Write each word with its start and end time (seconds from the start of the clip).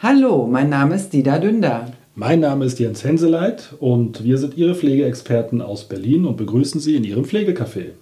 Hallo, 0.00 0.46
mein 0.50 0.68
Name 0.68 0.96
ist 0.96 1.12
Dida 1.12 1.38
Dünder. 1.38 1.92
Mein 2.16 2.40
Name 2.40 2.64
ist 2.64 2.80
Jens 2.80 3.04
Henseleit 3.04 3.74
und 3.78 4.24
wir 4.24 4.38
sind 4.38 4.56
Ihre 4.56 4.74
Pflegeexperten 4.74 5.62
aus 5.62 5.84
Berlin 5.84 6.26
und 6.26 6.36
begrüßen 6.36 6.80
Sie 6.80 6.96
in 6.96 7.04
Ihrem 7.04 7.24
Pflegecafé. 7.24 7.92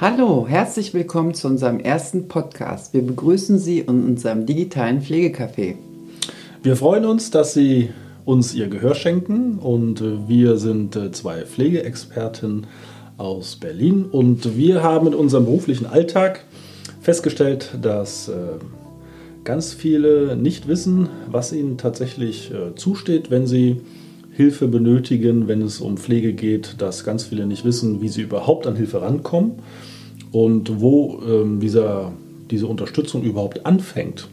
Hallo, 0.00 0.46
herzlich 0.48 0.94
willkommen 0.94 1.34
zu 1.34 1.48
unserem 1.48 1.78
ersten 1.78 2.28
Podcast. 2.28 2.94
Wir 2.94 3.02
begrüßen 3.02 3.58
Sie 3.58 3.80
in 3.80 4.04
unserem 4.04 4.46
digitalen 4.46 5.02
Pflegecafé. 5.02 5.74
Wir 6.62 6.76
freuen 6.76 7.04
uns, 7.04 7.30
dass 7.30 7.52
Sie 7.52 7.90
uns 8.26 8.54
Ihr 8.54 8.66
Gehör 8.66 8.94
schenken 8.96 9.58
und 9.58 10.00
äh, 10.00 10.28
wir 10.28 10.58
sind 10.58 10.96
äh, 10.96 11.12
zwei 11.12 11.42
Pflegeexperten 11.42 12.66
aus 13.16 13.56
Berlin 13.56 14.04
und 14.10 14.58
wir 14.58 14.82
haben 14.82 15.06
in 15.06 15.14
unserem 15.14 15.46
beruflichen 15.46 15.86
Alltag 15.86 16.44
festgestellt, 17.00 17.78
dass 17.80 18.28
äh, 18.28 18.32
ganz 19.44 19.72
viele 19.72 20.36
nicht 20.36 20.66
wissen, 20.66 21.08
was 21.30 21.52
ihnen 21.52 21.78
tatsächlich 21.78 22.50
zusteht, 22.74 23.30
wenn 23.30 23.46
sie 23.46 23.80
Hilfe 24.32 24.66
benötigen, 24.66 25.46
wenn 25.46 25.62
es 25.62 25.80
um 25.80 25.96
Pflege 25.96 26.32
geht, 26.32 26.82
dass 26.82 27.04
ganz 27.04 27.26
viele 27.26 27.46
nicht 27.46 27.64
wissen, 27.64 28.02
wie 28.02 28.08
sie 28.08 28.22
überhaupt 28.22 28.66
an 28.66 28.74
Hilfe 28.74 29.02
rankommen 29.02 29.52
und 30.32 30.80
wo 30.80 31.20
ähm, 31.24 31.60
dieser, 31.60 32.12
diese 32.50 32.66
Unterstützung 32.66 33.22
überhaupt 33.22 33.64
anfängt. 33.64 34.28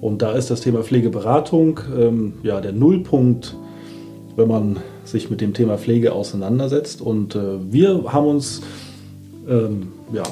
Und 0.00 0.22
da 0.22 0.32
ist 0.32 0.50
das 0.50 0.60
Thema 0.60 0.82
Pflegeberatung 0.82 1.80
ähm, 1.96 2.34
ja 2.42 2.60
der 2.60 2.72
Nullpunkt, 2.72 3.56
wenn 4.36 4.48
man 4.48 4.76
sich 5.04 5.30
mit 5.30 5.40
dem 5.40 5.54
Thema 5.54 5.78
Pflege 5.78 6.12
auseinandersetzt. 6.12 7.00
Und 7.00 7.34
äh, 7.34 7.72
wir 7.72 8.12
haben 8.12 8.26
uns 8.26 8.62
ähm, 9.48 9.88
ja, 10.12 10.22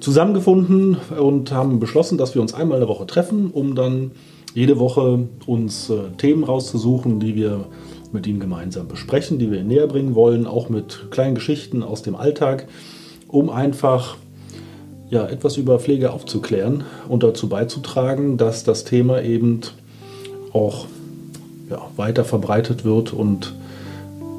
zusammengefunden 0.00 0.96
und 1.18 1.52
haben 1.52 1.78
beschlossen, 1.78 2.18
dass 2.18 2.34
wir 2.34 2.42
uns 2.42 2.54
einmal 2.54 2.78
in 2.78 2.80
der 2.80 2.88
Woche 2.88 3.06
treffen, 3.06 3.50
um 3.52 3.74
dann 3.74 4.12
jede 4.54 4.78
Woche 4.78 5.28
uns 5.46 5.90
äh, 5.90 5.96
Themen 6.16 6.44
rauszusuchen, 6.44 7.20
die 7.20 7.34
wir 7.34 7.66
mit 8.12 8.26
Ihnen 8.26 8.40
gemeinsam 8.40 8.88
besprechen, 8.88 9.38
die 9.38 9.50
wir 9.50 9.58
Ihnen 9.58 9.68
näher 9.68 9.86
bringen 9.86 10.14
wollen, 10.14 10.46
auch 10.46 10.68
mit 10.68 11.08
kleinen 11.10 11.34
Geschichten 11.34 11.82
aus 11.82 12.02
dem 12.02 12.16
Alltag, 12.16 12.66
um 13.28 13.50
einfach 13.50 14.16
ja, 15.10 15.26
etwas 15.26 15.56
über 15.56 15.78
Pflege 15.78 16.12
aufzuklären 16.12 16.84
und 17.08 17.22
dazu 17.22 17.48
beizutragen, 17.48 18.36
dass 18.36 18.64
das 18.64 18.84
Thema 18.84 19.22
eben 19.22 19.60
auch 20.52 20.86
ja, 21.70 21.80
weiter 21.96 22.24
verbreitet 22.24 22.84
wird 22.84 23.12
und 23.12 23.54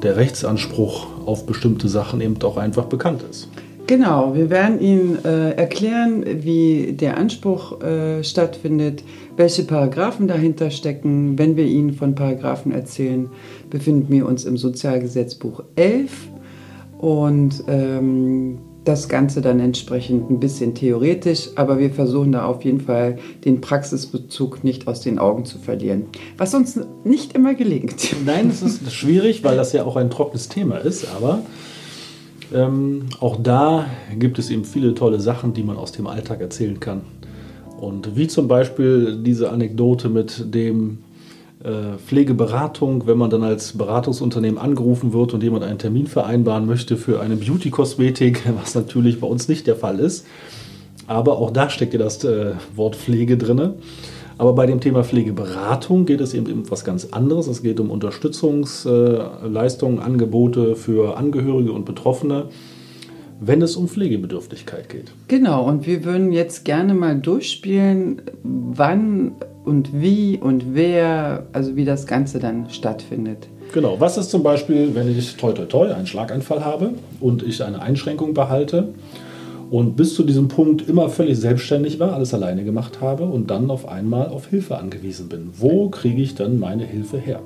der 0.02 0.16
Rechtsanspruch 0.16 1.06
auf 1.26 1.46
bestimmte 1.46 1.88
Sachen 1.88 2.20
eben 2.20 2.40
auch 2.42 2.56
einfach 2.56 2.84
bekannt 2.84 3.22
ist. 3.28 3.48
Genau, 3.86 4.34
wir 4.34 4.50
werden 4.50 4.80
Ihnen 4.80 5.24
äh, 5.24 5.52
erklären, 5.52 6.22
wie 6.42 6.92
der 6.92 7.16
Anspruch 7.16 7.80
äh, 7.80 8.22
stattfindet, 8.22 9.02
welche 9.36 9.62
Paragraphen 9.62 10.28
dahinter 10.28 10.70
stecken. 10.70 11.38
Wenn 11.38 11.56
wir 11.56 11.64
Ihnen 11.64 11.94
von 11.94 12.14
Paragraphen 12.14 12.70
erzählen, 12.70 13.30
befinden 13.70 14.12
wir 14.12 14.26
uns 14.26 14.44
im 14.44 14.58
Sozialgesetzbuch 14.58 15.62
11 15.76 16.10
und 16.98 17.64
ähm, 17.66 18.58
das 18.88 19.08
Ganze 19.08 19.42
dann 19.42 19.60
entsprechend 19.60 20.30
ein 20.30 20.40
bisschen 20.40 20.74
theoretisch, 20.74 21.50
aber 21.56 21.78
wir 21.78 21.90
versuchen 21.90 22.32
da 22.32 22.46
auf 22.46 22.64
jeden 22.64 22.80
Fall 22.80 23.18
den 23.44 23.60
Praxisbezug 23.60 24.64
nicht 24.64 24.88
aus 24.88 25.02
den 25.02 25.18
Augen 25.18 25.44
zu 25.44 25.58
verlieren, 25.58 26.06
was 26.38 26.54
uns 26.54 26.80
nicht 27.04 27.34
immer 27.34 27.54
gelingt. 27.54 28.16
Nein, 28.24 28.48
es 28.48 28.62
ist 28.62 28.90
schwierig, 28.92 29.44
weil 29.44 29.56
das 29.56 29.72
ja 29.74 29.84
auch 29.84 29.96
ein 29.96 30.08
trockenes 30.08 30.48
Thema 30.48 30.78
ist, 30.78 31.06
aber 31.14 31.40
ähm, 32.52 33.06
auch 33.20 33.36
da 33.40 33.86
gibt 34.18 34.38
es 34.38 34.48
eben 34.48 34.64
viele 34.64 34.94
tolle 34.94 35.20
Sachen, 35.20 35.52
die 35.52 35.62
man 35.62 35.76
aus 35.76 35.92
dem 35.92 36.06
Alltag 36.06 36.40
erzählen 36.40 36.80
kann. 36.80 37.02
Und 37.78 38.16
wie 38.16 38.26
zum 38.26 38.48
Beispiel 38.48 39.18
diese 39.22 39.50
Anekdote 39.50 40.08
mit 40.08 40.54
dem 40.54 40.98
Pflegeberatung, 42.06 43.06
wenn 43.06 43.18
man 43.18 43.30
dann 43.30 43.42
als 43.42 43.76
Beratungsunternehmen 43.76 44.58
angerufen 44.58 45.12
wird 45.12 45.34
und 45.34 45.42
jemand 45.42 45.64
einen 45.64 45.78
Termin 45.78 46.06
vereinbaren 46.06 46.66
möchte 46.66 46.96
für 46.96 47.20
eine 47.20 47.36
Beauty-Kosmetik, 47.36 48.42
was 48.60 48.74
natürlich 48.74 49.20
bei 49.20 49.26
uns 49.26 49.48
nicht 49.48 49.66
der 49.66 49.76
Fall 49.76 49.98
ist. 49.98 50.26
Aber 51.08 51.38
auch 51.38 51.50
da 51.50 51.68
steckt 51.70 51.94
ja 51.94 51.98
das 51.98 52.22
äh, 52.22 52.52
Wort 52.76 52.94
Pflege 52.94 53.36
drin. 53.36 53.72
Aber 54.36 54.52
bei 54.52 54.66
dem 54.66 54.80
Thema 54.80 55.02
Pflegeberatung 55.02 56.06
geht 56.06 56.20
es 56.20 56.32
eben 56.32 56.46
um 56.52 56.60
etwas 56.60 56.84
ganz 56.84 57.06
anderes. 57.06 57.48
Es 57.48 57.60
geht 57.62 57.80
um 57.80 57.90
Unterstützungsleistungen, 57.90 59.98
Angebote 59.98 60.76
für 60.76 61.16
Angehörige 61.16 61.72
und 61.72 61.84
Betroffene, 61.84 62.44
wenn 63.40 63.62
es 63.62 63.76
um 63.76 63.88
Pflegebedürftigkeit 63.88 64.88
geht. 64.88 65.12
Genau, 65.28 65.64
und 65.64 65.86
wir 65.86 66.04
würden 66.04 66.32
jetzt 66.32 66.64
gerne 66.64 66.94
mal 66.94 67.16
durchspielen, 67.16 68.22
wann 68.42 69.32
und 69.64 70.00
wie 70.00 70.38
und 70.38 70.74
wer, 70.74 71.46
also 71.52 71.76
wie 71.76 71.84
das 71.84 72.06
Ganze 72.06 72.38
dann 72.38 72.70
stattfindet. 72.70 73.48
Genau, 73.72 74.00
was 74.00 74.16
ist 74.16 74.30
zum 74.30 74.42
Beispiel, 74.42 74.94
wenn 74.94 75.10
ich 75.16 75.36
toi 75.36 75.52
toi 75.52 75.66
toi 75.66 75.92
einen 75.92 76.06
Schlaganfall 76.06 76.64
habe 76.64 76.92
und 77.20 77.42
ich 77.42 77.62
eine 77.62 77.82
Einschränkung 77.82 78.32
behalte 78.32 78.88
und 79.70 79.94
bis 79.96 80.14
zu 80.14 80.24
diesem 80.24 80.48
Punkt 80.48 80.88
immer 80.88 81.10
völlig 81.10 81.38
selbstständig 81.38 82.00
war, 82.00 82.14
alles 82.14 82.32
alleine 82.32 82.64
gemacht 82.64 83.02
habe 83.02 83.24
und 83.24 83.50
dann 83.50 83.70
auf 83.70 83.86
einmal 83.86 84.28
auf 84.28 84.46
Hilfe 84.46 84.78
angewiesen 84.78 85.28
bin. 85.28 85.50
Wo 85.58 85.90
kriege 85.90 86.22
ich 86.22 86.34
dann 86.34 86.58
meine 86.58 86.84
Hilfe 86.84 87.18
her? 87.18 87.40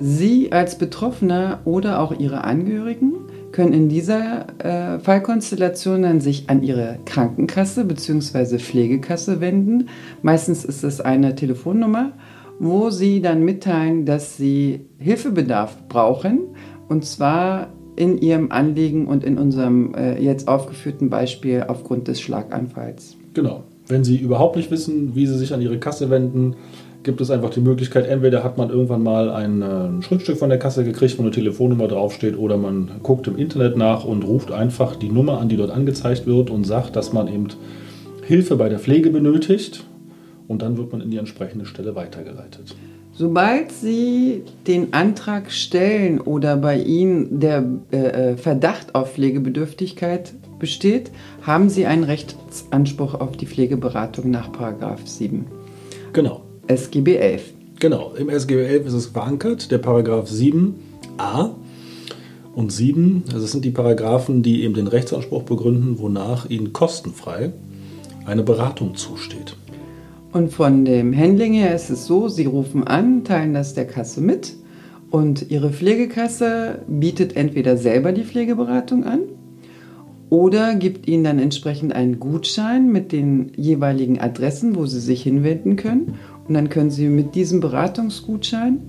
Sie 0.00 0.50
als 0.52 0.78
Betroffener 0.78 1.60
oder 1.66 2.00
auch 2.00 2.18
Ihre 2.18 2.44
Angehörigen 2.44 3.12
können 3.56 3.72
in 3.72 3.88
dieser 3.88 4.48
äh, 4.58 4.98
Fallkonstellation 4.98 6.02
dann 6.02 6.20
sich 6.20 6.50
an 6.50 6.62
ihre 6.62 6.98
Krankenkasse 7.06 7.86
bzw. 7.86 8.58
Pflegekasse 8.58 9.40
wenden. 9.40 9.88
Meistens 10.20 10.62
ist 10.62 10.84
es 10.84 11.00
eine 11.00 11.34
Telefonnummer, 11.34 12.12
wo 12.58 12.90
sie 12.90 13.22
dann 13.22 13.42
mitteilen, 13.42 14.04
dass 14.04 14.36
sie 14.36 14.84
Hilfebedarf 14.98 15.88
brauchen 15.88 16.40
und 16.88 17.06
zwar 17.06 17.68
in 17.96 18.18
ihrem 18.18 18.52
Anliegen 18.52 19.06
und 19.06 19.24
in 19.24 19.38
unserem 19.38 19.94
äh, 19.94 20.22
jetzt 20.22 20.48
aufgeführten 20.48 21.08
Beispiel 21.08 21.64
aufgrund 21.66 22.08
des 22.08 22.20
Schlaganfalls. 22.20 23.16
Genau. 23.32 23.64
Wenn 23.88 24.04
Sie 24.04 24.18
überhaupt 24.18 24.56
nicht 24.56 24.70
wissen, 24.70 25.14
wie 25.14 25.26
Sie 25.26 25.38
sich 25.38 25.54
an 25.54 25.62
Ihre 25.62 25.78
Kasse 25.78 26.10
wenden, 26.10 26.56
gibt 27.06 27.20
es 27.20 27.30
einfach 27.30 27.50
die 27.50 27.60
Möglichkeit, 27.60 28.06
entweder 28.06 28.42
hat 28.42 28.58
man 28.58 28.68
irgendwann 28.68 29.02
mal 29.02 29.30
ein, 29.30 29.62
äh, 29.62 29.64
ein 29.64 30.02
Schriftstück 30.02 30.36
von 30.36 30.50
der 30.50 30.58
Kasse 30.58 30.84
gekriegt, 30.84 31.16
wo 31.16 31.22
eine 31.22 31.30
Telefonnummer 31.30 31.86
draufsteht, 31.86 32.36
oder 32.36 32.58
man 32.58 32.90
guckt 33.02 33.28
im 33.28 33.38
Internet 33.38 33.76
nach 33.76 34.04
und 34.04 34.24
ruft 34.24 34.50
einfach 34.50 34.96
die 34.96 35.08
Nummer 35.08 35.38
an, 35.38 35.48
die 35.48 35.56
dort 35.56 35.70
angezeigt 35.70 36.26
wird 36.26 36.50
und 36.50 36.64
sagt, 36.64 36.96
dass 36.96 37.12
man 37.12 37.28
eben 37.28 37.46
Hilfe 38.24 38.56
bei 38.56 38.68
der 38.68 38.80
Pflege 38.80 39.10
benötigt 39.10 39.84
und 40.48 40.62
dann 40.62 40.76
wird 40.76 40.90
man 40.90 41.00
in 41.00 41.10
die 41.10 41.16
entsprechende 41.16 41.64
Stelle 41.64 41.94
weitergeleitet. 41.94 42.74
Sobald 43.12 43.70
Sie 43.70 44.42
den 44.66 44.92
Antrag 44.92 45.52
stellen 45.52 46.20
oder 46.20 46.56
bei 46.56 46.76
Ihnen 46.78 47.38
der 47.38 47.64
äh, 47.92 48.32
äh 48.32 48.36
Verdacht 48.36 48.96
auf 48.96 49.14
Pflegebedürftigkeit 49.14 50.34
besteht, 50.58 51.12
haben 51.42 51.70
Sie 51.70 51.86
einen 51.86 52.02
Rechtsanspruch 52.02 53.14
auf 53.14 53.36
die 53.36 53.46
Pflegeberatung 53.46 54.32
nach 54.32 54.50
7. 55.04 55.46
Genau. 56.12 56.45
SGB 56.68 57.16
11. 57.16 57.52
Genau, 57.78 58.12
im 58.18 58.28
SGB 58.28 58.64
11 58.64 58.86
ist 58.86 58.92
es 58.94 59.06
verankert, 59.06 59.70
der 59.70 59.78
Paragraph 59.78 60.28
7a 60.30 61.50
und 62.54 62.72
7, 62.72 63.24
also 63.28 63.40
das 63.40 63.52
sind 63.52 63.64
die 63.64 63.70
Paragraphen, 63.70 64.42
die 64.42 64.62
eben 64.64 64.74
den 64.74 64.86
Rechtsanspruch 64.86 65.42
begründen, 65.42 65.98
wonach 65.98 66.48
Ihnen 66.48 66.72
kostenfrei 66.72 67.52
eine 68.24 68.42
Beratung 68.42 68.94
zusteht. 68.96 69.56
Und 70.32 70.52
von 70.52 70.84
dem 70.84 71.16
Handling 71.16 71.52
her 71.52 71.74
ist 71.74 71.90
es 71.90 72.06
so, 72.06 72.28
Sie 72.28 72.46
rufen 72.46 72.84
an, 72.84 73.24
teilen 73.24 73.54
das 73.54 73.74
der 73.74 73.86
Kasse 73.86 74.20
mit 74.20 74.54
und 75.10 75.50
Ihre 75.50 75.70
Pflegekasse 75.70 76.80
bietet 76.88 77.36
entweder 77.36 77.76
selber 77.76 78.12
die 78.12 78.24
Pflegeberatung 78.24 79.04
an 79.04 79.20
oder 80.28 80.74
gibt 80.74 81.06
Ihnen 81.06 81.24
dann 81.24 81.38
entsprechend 81.38 81.94
einen 81.94 82.18
Gutschein 82.18 82.90
mit 82.90 83.12
den 83.12 83.52
jeweiligen 83.54 84.20
Adressen, 84.20 84.74
wo 84.74 84.86
Sie 84.86 85.00
sich 85.00 85.22
hinwenden 85.22 85.76
können 85.76 86.14
und 86.48 86.54
dann 86.54 86.68
können 86.68 86.90
Sie 86.90 87.08
mit 87.08 87.34
diesem 87.34 87.60
Beratungsgutschein 87.60 88.80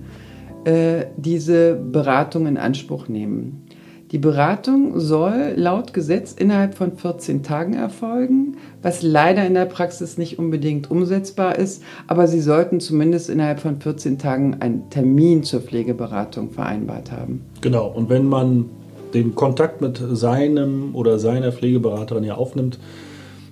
äh, 0.64 1.06
diese 1.16 1.74
Beratung 1.74 2.46
in 2.46 2.56
Anspruch 2.56 3.08
nehmen. 3.08 3.64
Die 4.10 4.18
Beratung 4.18 4.98
soll 4.98 5.52
laut 5.56 5.92
Gesetz 5.92 6.32
innerhalb 6.32 6.74
von 6.74 6.96
14 6.96 7.42
Tagen 7.42 7.74
erfolgen, 7.74 8.56
was 8.80 9.02
leider 9.02 9.46
in 9.46 9.52
der 9.52 9.66
Praxis 9.66 10.16
nicht 10.16 10.38
unbedingt 10.38 10.90
umsetzbar 10.90 11.58
ist, 11.58 11.82
aber 12.06 12.26
Sie 12.26 12.40
sollten 12.40 12.80
zumindest 12.80 13.28
innerhalb 13.28 13.60
von 13.60 13.80
14 13.80 14.18
Tagen 14.18 14.56
einen 14.60 14.88
Termin 14.88 15.42
zur 15.42 15.60
Pflegeberatung 15.60 16.50
vereinbart 16.50 17.12
haben. 17.12 17.42
Genau, 17.60 17.88
und 17.88 18.08
wenn 18.08 18.26
man 18.26 18.70
den 19.12 19.34
Kontakt 19.34 19.82
mit 19.82 20.02
seinem 20.12 20.94
oder 20.94 21.18
seiner 21.18 21.52
Pflegeberaterin 21.52 22.24
ja 22.24 22.34
aufnimmt, 22.34 22.78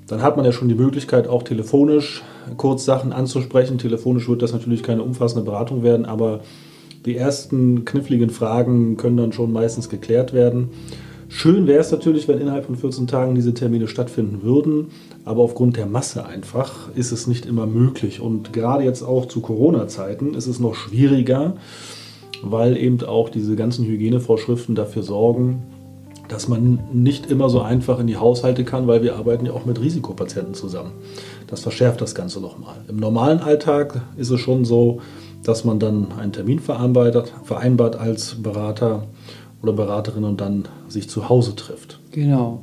dann 0.07 0.23
hat 0.23 0.37
man 0.37 0.45
ja 0.45 0.53
schon 0.53 0.69
die 0.69 0.75
Möglichkeit, 0.75 1.27
auch 1.27 1.43
telefonisch 1.43 2.23
kurz 2.57 2.85
Sachen 2.85 3.13
anzusprechen. 3.13 3.79
Telefonisch 3.79 4.29
wird 4.29 4.43
das 4.43 4.53
natürlich 4.53 4.83
keine 4.83 5.03
umfassende 5.03 5.45
Beratung 5.45 5.83
werden, 5.83 6.07
aber 6.07 6.41
die 7.05 7.17
ersten 7.17 7.85
kniffligen 7.85 8.31
Fragen 8.31 8.97
können 8.97 9.17
dann 9.17 9.33
schon 9.33 9.53
meistens 9.53 9.89
geklärt 9.89 10.33
werden. 10.33 10.71
Schön 11.29 11.67
wäre 11.67 11.81
es 11.81 11.91
natürlich, 11.91 12.29
wenn 12.29 12.41
innerhalb 12.41 12.67
von 12.67 12.77
14 12.77 13.09
Tagen 13.09 13.35
diese 13.35 13.53
Termine 13.53 13.89
stattfinden 13.89 14.43
würden, 14.43 14.89
aber 15.25 15.43
aufgrund 15.43 15.77
der 15.77 15.87
Masse 15.87 16.25
einfach 16.25 16.89
ist 16.95 17.11
es 17.11 17.27
nicht 17.27 17.47
immer 17.47 17.67
möglich. 17.67 18.21
Und 18.21 18.53
gerade 18.53 18.85
jetzt 18.85 19.03
auch 19.03 19.27
zu 19.27 19.41
Corona-Zeiten 19.41 20.35
ist 20.35 20.47
es 20.47 20.61
noch 20.61 20.77
schwieriger, 20.77 21.55
weil 22.45 22.77
eben 22.77 23.03
auch 23.03 23.29
diese 23.29 23.57
ganzen 23.57 23.85
Hygienevorschriften 23.87 24.77
dafür 24.77 25.03
sorgen, 25.03 25.65
dass 26.29 26.49
man 26.49 26.81
nicht 26.93 27.31
immer 27.31 27.49
so 27.49 27.61
einfach 27.61 27.99
in 27.99 28.07
die 28.07 28.17
Haushalte 28.17 28.65
kann, 28.65 28.87
weil 28.87 29.03
wir 29.03 29.17
arbeiten 29.17 29.47
ja 29.47 29.53
auch 29.53 29.67
mit 29.67 29.81
Risikopatienten 29.81 30.55
zusammen. 30.55 30.93
Das 31.47 31.61
verschärft 31.61 32.01
das 32.01 32.15
Ganze 32.15 32.41
nochmal. 32.41 32.77
Im 32.89 32.97
normalen 32.97 33.41
Alltag 33.41 34.01
ist 34.17 34.31
es 34.31 34.41
schon 34.41 34.65
so, 34.65 35.01
dass 35.45 35.65
man 35.65 35.79
dann 35.79 36.09
einen 36.19 36.33
Termin 36.33 36.59
vereinbart, 36.59 37.33
vereinbart 37.45 37.97
als 37.97 38.35
Berater 38.43 39.05
oder 39.63 39.73
Beraterin 39.73 40.25
und 40.25 40.41
dann 40.41 40.65
sich 40.89 41.09
zu 41.09 41.29
Hause 41.29 41.55
trifft. 41.55 42.01
Genau. 42.11 42.63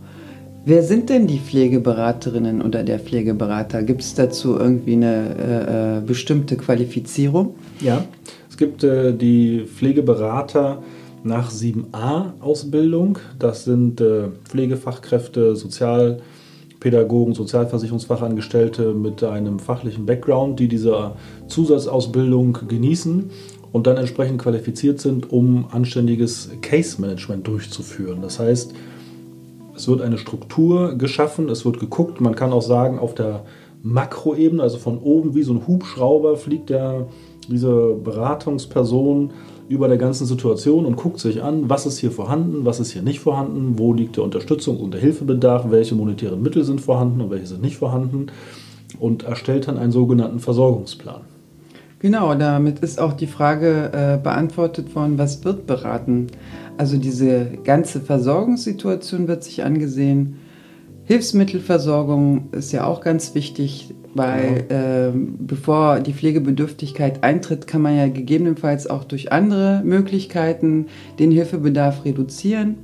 Wer 0.66 0.82
sind 0.82 1.10
denn 1.10 1.28
die 1.28 1.40
Pflegeberaterinnen 1.40 2.62
oder 2.62 2.84
der 2.84 3.00
Pflegeberater? 3.00 3.84
Gibt 3.84 4.02
es 4.02 4.16
dazu 4.16 4.58
irgendwie 4.58 4.94
eine 4.94 5.36
äh, 5.38 5.98
äh 5.98 6.02
bestimmte 6.02 6.56
Qualifizierung? 6.56 7.56
Ja, 7.82 8.06
es 8.50 8.58
gibt 8.58 8.84
äh, 8.84 9.14
die 9.14 9.66
Pflegeberater 9.66 10.82
nach 11.24 11.52
7a 11.52 12.42
Ausbildung. 12.42 13.20
Das 13.40 13.64
sind 13.64 14.02
äh, 14.02 14.30
Pflegefachkräfte, 14.46 15.56
Sozialpädagogen, 15.56 17.34
Sozialversicherungsfachangestellte 17.34 18.94
mit 18.94 19.24
einem 19.24 19.60
fachlichen 19.60 20.06
Background, 20.06 20.60
die 20.60 20.68
diese 20.68 21.14
Zusatzausbildung 21.48 22.60
genießen 22.68 23.30
und 23.72 23.88
dann 23.88 23.98
entsprechend 23.98 24.42
qualifiziert 24.42 25.00
sind, 25.02 25.32
um 25.32 25.66
anständiges 25.72 26.52
Case-Management 26.62 27.48
durchzuführen. 27.48 28.22
Das 28.22 28.40
heißt, 28.40 28.74
es 29.76 29.88
wird 29.88 30.02
eine 30.02 30.20
Struktur 30.20 30.96
geschaffen, 30.96 31.50
es 31.50 31.66
wird 31.66 31.80
geguckt, 31.80 32.22
man 32.22 32.36
kann 32.36 32.54
auch 32.54 32.62
sagen, 32.62 33.00
auf 33.00 33.16
der 33.16 33.44
Makroebene, 33.82 34.62
also 34.62 34.78
von 34.78 35.00
oben 35.00 35.36
wie 35.36 35.44
so 35.44 35.54
ein 35.54 35.68
Hubschrauber, 35.68 36.38
fliegt 36.38 36.70
der, 36.70 37.08
diese 37.50 37.96
Beratungsperson 37.96 39.32
über 39.74 39.88
der 39.88 39.98
ganzen 39.98 40.26
Situation 40.26 40.86
und 40.86 40.96
guckt 40.96 41.20
sich 41.20 41.44
an, 41.44 41.70
was 41.70 41.86
ist 41.86 41.98
hier 41.98 42.12
vorhanden, 42.12 42.64
was 42.64 42.80
ist 42.80 42.92
hier 42.92 43.02
nicht 43.02 43.20
vorhanden, 43.20 43.78
wo 43.78 43.94
liegt 43.94 44.18
der 44.18 44.24
Unterstützung 44.24 44.80
und 44.80 44.94
der 44.94 45.02
Hilfebedarf, 45.02 45.70
welche 45.70 45.96
monetären 45.96 46.42
Mittel 46.42 46.64
sind 46.64 46.80
vorhanden 46.80 47.22
und 47.22 47.32
welche 47.32 47.48
sind 47.48 47.62
nicht 47.62 47.78
vorhanden 47.78 48.28
und 49.00 49.24
erstellt 49.24 49.68
dann 49.68 49.78
einen 49.78 49.92
sogenannten 49.92 50.40
Versorgungsplan. 50.40 51.22
Genau, 52.00 52.36
damit 52.36 52.80
ist 52.80 53.00
auch 53.00 53.14
die 53.14 53.28
Frage 53.28 53.92
äh, 53.94 54.22
beantwortet 54.22 54.94
worden, 54.94 55.18
was 55.18 55.44
wird 55.46 55.68
beraten. 55.68 56.28
Also 56.78 56.98
diese 56.98 57.46
ganze 57.64 58.02
Versorgungssituation 58.02 59.28
wird 59.28 59.44
sich 59.44 59.64
angesehen. 59.64 60.36
Hilfsmittelversorgung 61.06 62.50
ist 62.52 62.72
ja 62.72 62.86
auch 62.86 63.02
ganz 63.02 63.36
wichtig. 63.36 63.94
Weil 64.16 64.66
ja. 64.70 65.08
äh, 65.08 65.12
bevor 65.14 66.00
die 66.00 66.14
Pflegebedürftigkeit 66.14 67.24
eintritt, 67.24 67.66
kann 67.66 67.82
man 67.82 67.98
ja 67.98 68.08
gegebenenfalls 68.08 68.88
auch 68.88 69.04
durch 69.04 69.32
andere 69.32 69.82
Möglichkeiten 69.84 70.88
den 71.20 71.32
Hilfebedarf 71.32 72.06
reduzieren. 72.06 72.76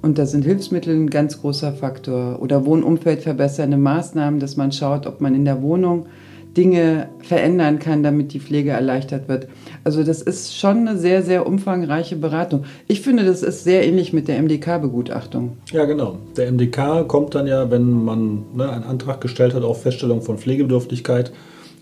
Und 0.00 0.18
da 0.18 0.26
sind 0.26 0.44
Hilfsmittel 0.44 0.94
ein 0.94 1.10
ganz 1.10 1.40
großer 1.40 1.72
Faktor. 1.72 2.42
Oder 2.42 2.66
Wohnumfeld 2.66 3.22
verbessernde 3.22 3.78
Maßnahmen, 3.78 4.40
dass 4.40 4.56
man 4.56 4.72
schaut, 4.72 5.06
ob 5.06 5.20
man 5.20 5.34
in 5.34 5.44
der 5.44 5.62
Wohnung 5.62 6.06
Dinge 6.56 7.08
verändern 7.20 7.78
kann, 7.78 8.02
damit 8.02 8.32
die 8.32 8.40
Pflege 8.40 8.70
erleichtert 8.70 9.28
wird. 9.28 9.48
Also 9.82 10.02
das 10.02 10.22
ist 10.22 10.56
schon 10.56 10.88
eine 10.88 10.98
sehr, 10.98 11.22
sehr 11.22 11.46
umfangreiche 11.46 12.16
Beratung. 12.16 12.64
Ich 12.86 13.00
finde, 13.00 13.24
das 13.24 13.42
ist 13.42 13.64
sehr 13.64 13.86
ähnlich 13.86 14.12
mit 14.12 14.28
der 14.28 14.40
MDK-Begutachtung. 14.40 15.58
Ja, 15.72 15.84
genau. 15.84 16.18
Der 16.36 16.50
MDK 16.50 17.06
kommt 17.06 17.34
dann 17.34 17.46
ja, 17.46 17.70
wenn 17.70 18.04
man 18.04 18.44
ne, 18.54 18.70
einen 18.70 18.84
Antrag 18.84 19.20
gestellt 19.20 19.54
hat 19.54 19.62
auf 19.62 19.82
Feststellung 19.82 20.22
von 20.22 20.38
Pflegebedürftigkeit. 20.38 21.32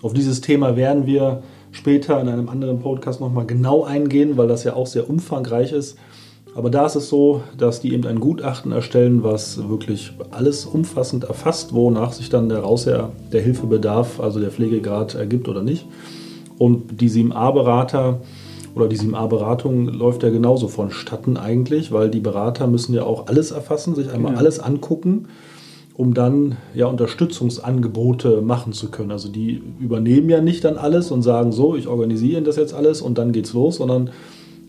Auf 0.03 0.15
dieses 0.15 0.41
Thema 0.41 0.77
werden 0.77 1.07
wir 1.07 1.43
später 1.71 2.21
in 2.21 2.29
einem 2.29 2.49
anderen 2.49 2.81
Podcast 2.81 3.21
nochmal 3.21 3.47
genau 3.47 3.85
eingehen, 3.85 4.37
weil 4.37 4.49
das 4.49 4.65
ja 4.65 4.75
auch 4.75 4.87
sehr 4.87 5.09
umfangreich 5.09 5.73
ist. 5.73 5.97
Aber 6.55 6.69
da 6.69 6.85
ist 6.85 6.97
es 6.97 7.09
so, 7.09 7.43
dass 7.57 7.81
die 7.81 7.95
eben 7.95 8.07
ein 8.07 8.21
Gutachten 8.21 8.73
erstellen, 8.73 9.23
was 9.23 9.69
wirklich 9.69 10.13
alles 10.31 10.67
umfassend 10.67 11.25
erfasst, 11.25 11.73
wonach 11.73 12.13
sich 12.13 12.29
dann 12.29 12.49
daraus 12.49 12.85
ja 12.85 13.11
der 13.33 13.41
Hilfebedarf, 13.41 14.21
also 14.21 14.39
der 14.39 14.51
Pflegegrad 14.51 15.15
ergibt 15.15 15.49
oder 15.49 15.63
nicht. 15.63 15.87
Und 16.59 17.01
die 17.01 17.09
7a-Berater 17.11 18.21
oder 18.75 18.87
die 18.89 18.99
7a-Beratung 18.99 19.89
läuft 19.89 20.23
ja 20.23 20.31
genauso 20.31 20.69
vonstatten 20.69 21.39
eigentlich, 21.39 21.91
weil 21.91 22.11
die 22.11 22.21
Berater 22.21 22.67
müssen 22.67 22.95
ja 22.95 23.05
auch 23.05 23.29
alles 23.29 23.51
erfassen, 23.51 23.95
sich 23.95 24.11
einmal 24.11 24.33
genau. 24.33 24.41
alles 24.41 24.61
angucken, 24.61 25.29
um 25.95 26.13
dann 26.13 26.57
ja 26.75 26.87
Unterstützungsangebote 26.87 28.43
machen 28.43 28.75
zu 28.75 28.91
können. 28.91 29.11
Also 29.11 29.29
die 29.29 29.63
übernehmen 29.81 30.29
ja 30.29 30.43
nicht 30.43 30.65
dann 30.65 30.77
alles 30.77 31.11
und 31.11 31.23
sagen 31.23 31.53
so, 31.53 31.77
ich 31.77 31.87
organisiere 31.89 32.43
das 32.43 32.57
jetzt 32.57 32.75
alles 32.75 33.01
und 33.01 33.17
dann 33.17 33.33
geht's 33.33 33.55
los, 33.55 33.77
sondern 33.77 34.11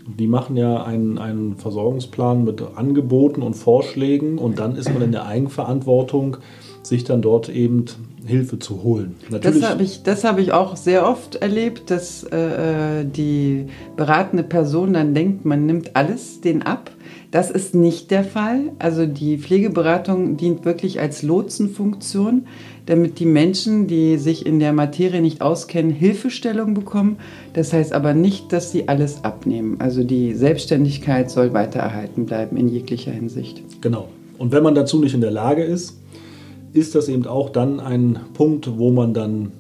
die 0.05 0.27
machen 0.27 0.57
ja 0.57 0.83
einen, 0.83 1.17
einen 1.17 1.55
Versorgungsplan 1.55 2.44
mit 2.44 2.61
Angeboten 2.75 3.41
und 3.41 3.53
Vorschlägen 3.53 4.38
und 4.38 4.59
dann 4.59 4.75
ist 4.75 4.94
man 4.94 5.01
in 5.01 5.11
der 5.11 5.25
Eigenverantwortung, 5.25 6.38
sich 6.81 7.03
dann 7.03 7.21
dort 7.21 7.50
eben 7.50 7.85
Hilfe 8.25 8.59
zu 8.59 8.83
holen. 8.83 9.15
Natürlich 9.29 9.61
das 9.61 9.69
habe 9.69 9.83
ich, 9.83 10.01
hab 10.05 10.39
ich 10.39 10.51
auch 10.53 10.75
sehr 10.75 11.07
oft 11.07 11.35
erlebt, 11.35 11.91
dass 11.91 12.23
äh, 12.23 13.01
äh, 13.01 13.05
die 13.05 13.67
beratende 13.95 14.44
Person 14.44 14.94
dann 14.94 15.13
denkt, 15.13 15.45
man 15.45 15.65
nimmt 15.65 15.95
alles 15.95 16.41
den 16.41 16.61
ab. 16.63 16.91
Das 17.31 17.50
ist 17.50 17.73
nicht 17.73 18.11
der 18.11 18.23
Fall. 18.23 18.71
Also 18.79 19.05
die 19.05 19.38
Pflegeberatung 19.38 20.38
dient 20.38 20.65
wirklich 20.65 21.00
als 21.00 21.23
Lotsenfunktion 21.23 22.45
damit 22.85 23.19
die 23.19 23.25
Menschen, 23.25 23.88
die 23.88 24.18
sich 24.18 24.45
in 24.45 24.59
der 24.59 24.74
Materie 24.74 25.21
nicht 25.21 25.41
auskennen, 25.41 25.91
Hilfestellung 25.91 26.74
bekommen. 26.74 27.18
Das 27.53 27.71
heißt 27.71 27.94
aber 27.94 28.13
nicht, 28.13 28.51
dass 28.51 28.71
sie 28.71 28.88
alles 28.88 29.24
abnehmen. 29.24 29.77
Also 29.80 30.03
die 30.03 30.33
Selbstständigkeit 30.33 31.31
soll 31.31 31.53
weiter 31.53 31.80
erhalten 31.80 32.25
bleiben 32.25 32.57
in 32.57 32.68
jeglicher 32.68 33.12
Hinsicht. 33.12 33.62
Genau. 33.81 34.09
Und 34.38 34.51
wenn 34.51 34.63
man 34.63 34.75
dazu 34.75 35.00
nicht 35.00 35.13
in 35.13 35.21
der 35.21 35.31
Lage 35.31 35.63
ist, 35.63 35.97
ist 36.74 36.95
das 36.95 37.07
eben 37.07 37.25
auch 37.25 37.50
dann 37.50 37.80
ein 37.80 38.19
Punkt, 38.33 38.77
wo 38.77 38.91
man 38.91 39.13
dann 39.13 39.51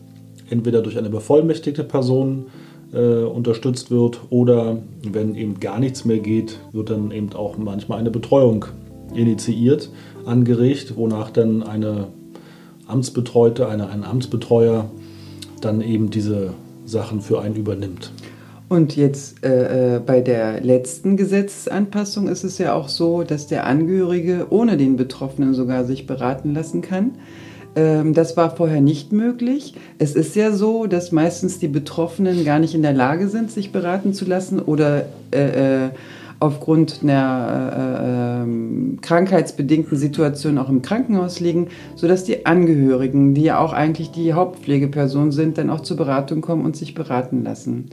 entweder 0.49 0.81
durch 0.81 0.97
eine 0.97 1.09
bevollmächtigte 1.09 1.83
Person 1.83 2.47
äh, 2.91 3.23
unterstützt 3.23 3.91
wird 3.91 4.19
oder 4.29 4.77
wenn 5.03 5.35
eben 5.35 5.59
gar 5.59 5.79
nichts 5.79 6.05
mehr 6.05 6.19
geht, 6.19 6.59
wird 6.73 6.89
dann 6.89 7.11
eben 7.11 7.31
auch 7.33 7.57
manchmal 7.57 7.99
eine 7.99 8.11
Betreuung 8.11 8.65
initiiert, 9.13 9.89
angeregt, 10.25 10.93
wonach 10.95 11.29
dann 11.29 11.63
eine 11.63 12.07
Amtsbetreute, 12.87 13.67
eine, 13.67 13.89
ein 13.89 14.03
Amtsbetreuer 14.03 14.89
dann 15.61 15.81
eben 15.81 16.09
diese 16.09 16.53
Sachen 16.85 17.21
für 17.21 17.41
einen 17.41 17.55
übernimmt. 17.55 18.11
Und 18.69 18.95
jetzt 18.95 19.43
äh, 19.45 19.97
äh, 19.97 19.99
bei 19.99 20.21
der 20.21 20.61
letzten 20.61 21.15
Gesetzesanpassung 21.15 22.27
ist 22.27 22.43
es 22.43 22.57
ja 22.57 22.73
auch 22.73 22.89
so, 22.89 23.23
dass 23.23 23.47
der 23.47 23.67
Angehörige 23.67 24.47
ohne 24.49 24.77
den 24.77 24.95
Betroffenen 24.95 25.53
sogar 25.53 25.85
sich 25.85 26.07
beraten 26.07 26.53
lassen 26.53 26.81
kann. 26.81 27.11
Ähm, 27.75 28.13
das 28.13 28.35
war 28.35 28.55
vorher 28.55 28.81
nicht 28.81 29.11
möglich. 29.11 29.75
Es 29.99 30.15
ist 30.15 30.35
ja 30.35 30.51
so, 30.51 30.87
dass 30.87 31.11
meistens 31.11 31.59
die 31.59 31.67
Betroffenen 31.67 32.45
gar 32.45 32.59
nicht 32.59 32.73
in 32.73 32.81
der 32.81 32.93
Lage 32.93 33.27
sind, 33.27 33.51
sich 33.51 33.71
beraten 33.71 34.13
zu 34.13 34.25
lassen 34.25 34.59
oder 34.59 35.05
äh, 35.31 35.85
äh 35.85 35.89
aufgrund 36.43 36.99
einer 37.03 38.43
äh, 38.43 38.43
äh, 38.43 38.97
krankheitsbedingten 38.97 39.97
Situation 39.97 40.57
auch 40.57 40.67
im 40.67 40.81
Krankenhaus 40.81 41.39
liegen, 41.39 41.67
sodass 41.95 42.25
die 42.25 42.45
Angehörigen, 42.45 43.33
die 43.33 43.43
ja 43.43 43.59
auch 43.59 43.71
eigentlich 43.71 44.11
die 44.11 44.33
Hauptpflegeperson 44.33 45.31
sind, 45.31 45.57
dann 45.57 45.69
auch 45.69 45.79
zur 45.79 45.95
Beratung 45.95 46.41
kommen 46.41 46.65
und 46.65 46.75
sich 46.75 46.93
beraten 46.95 47.43
lassen. 47.43 47.91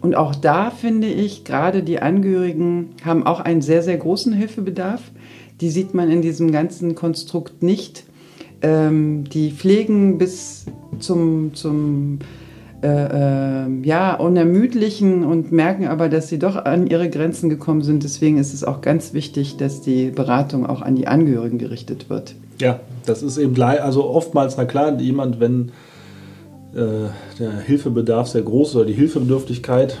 Und 0.00 0.14
auch 0.14 0.36
da 0.36 0.70
finde 0.70 1.08
ich, 1.08 1.44
gerade 1.44 1.82
die 1.82 2.00
Angehörigen 2.00 2.90
haben 3.04 3.26
auch 3.26 3.40
einen 3.40 3.60
sehr, 3.60 3.82
sehr 3.82 3.96
großen 3.96 4.32
Hilfebedarf. 4.32 5.02
Die 5.60 5.68
sieht 5.68 5.92
man 5.92 6.10
in 6.10 6.22
diesem 6.22 6.52
ganzen 6.52 6.94
Konstrukt 6.94 7.64
nicht. 7.64 8.04
Ähm, 8.62 9.24
die 9.24 9.50
pflegen 9.50 10.16
bis 10.16 10.66
zum, 11.00 11.54
zum 11.54 12.20
äh, 12.82 13.64
äh, 13.64 13.66
ja, 13.82 14.14
unermüdlichen 14.14 15.22
und 15.22 15.52
merken 15.52 15.86
aber, 15.86 16.08
dass 16.08 16.28
sie 16.28 16.38
doch 16.38 16.56
an 16.56 16.86
ihre 16.86 17.10
Grenzen 17.10 17.50
gekommen 17.50 17.82
sind. 17.82 18.04
Deswegen 18.04 18.38
ist 18.38 18.54
es 18.54 18.64
auch 18.64 18.80
ganz 18.80 19.12
wichtig, 19.12 19.58
dass 19.58 19.82
die 19.82 20.06
Beratung 20.10 20.64
auch 20.64 20.80
an 20.80 20.96
die 20.96 21.06
Angehörigen 21.06 21.58
gerichtet 21.58 22.08
wird. 22.08 22.34
Ja, 22.58 22.80
das 23.04 23.22
ist 23.22 23.36
eben 23.36 23.52
gleich, 23.52 23.82
also 23.82 24.08
oftmals, 24.08 24.56
na 24.56 24.64
klar, 24.64 24.98
jemand, 24.98 25.40
wenn 25.40 25.72
äh, 26.74 27.10
der 27.38 27.58
Hilfebedarf 27.66 28.28
sehr 28.28 28.42
groß 28.42 28.70
ist 28.70 28.76
oder 28.76 28.86
die 28.86 28.94
Hilfebedürftigkeit, 28.94 29.98